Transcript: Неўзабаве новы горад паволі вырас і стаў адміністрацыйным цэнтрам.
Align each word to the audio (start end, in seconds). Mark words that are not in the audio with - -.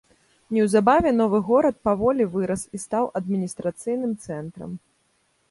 Неўзабаве 0.55 1.11
новы 1.21 1.41
горад 1.49 1.77
паволі 1.89 2.27
вырас 2.37 2.65
і 2.79 2.83
стаў 2.85 3.05
адміністрацыйным 3.21 4.19
цэнтрам. 4.27 4.71